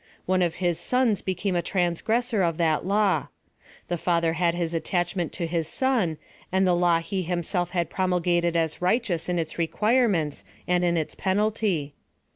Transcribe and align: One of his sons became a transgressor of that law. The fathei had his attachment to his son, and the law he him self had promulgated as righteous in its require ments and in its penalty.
One 0.25 0.41
of 0.41 0.55
his 0.55 0.79
sons 0.79 1.21
became 1.21 1.55
a 1.55 1.61
transgressor 1.61 2.41
of 2.41 2.57
that 2.57 2.87
law. 2.87 3.27
The 3.87 3.97
fathei 3.99 4.33
had 4.33 4.55
his 4.55 4.73
attachment 4.73 5.31
to 5.33 5.45
his 5.45 5.67
son, 5.67 6.17
and 6.51 6.65
the 6.65 6.73
law 6.73 7.01
he 7.01 7.21
him 7.21 7.43
self 7.43 7.69
had 7.69 7.87
promulgated 7.91 8.57
as 8.57 8.81
righteous 8.81 9.29
in 9.29 9.37
its 9.37 9.59
require 9.59 10.07
ments 10.07 10.43
and 10.67 10.83
in 10.83 10.97
its 10.97 11.13
penalty. 11.13 11.93